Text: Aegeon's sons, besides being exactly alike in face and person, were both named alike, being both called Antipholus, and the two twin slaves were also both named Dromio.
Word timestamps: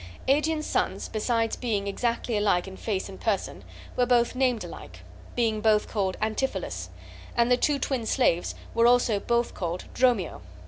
Aegeon's 0.27 0.65
sons, 0.65 1.07
besides 1.09 1.55
being 1.55 1.85
exactly 1.85 2.35
alike 2.35 2.67
in 2.67 2.75
face 2.75 3.07
and 3.07 3.21
person, 3.21 3.63
were 3.95 4.07
both 4.07 4.33
named 4.33 4.63
alike, 4.63 5.01
being 5.35 5.61
both 5.61 5.87
called 5.87 6.17
Antipholus, 6.19 6.89
and 7.37 7.51
the 7.51 7.55
two 7.55 7.77
twin 7.77 8.07
slaves 8.07 8.55
were 8.73 8.87
also 8.87 9.19
both 9.19 9.53
named 9.61 9.83
Dromio. 9.93 10.41